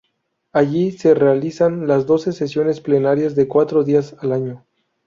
Allí 0.51 0.91
se 0.93 1.13
realizan 1.13 1.85
las 1.85 2.07
doce 2.07 2.31
sesiones 2.31 2.81
plenarias 2.81 3.35
de 3.35 3.47
cuatro 3.47 3.83
días 3.83 4.15
al 4.21 4.31
año. 4.31 4.65